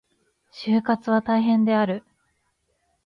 [0.49, 2.03] 就活は大変である。